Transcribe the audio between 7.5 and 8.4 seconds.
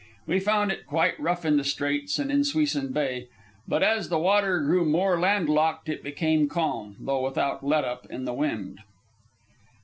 let up in the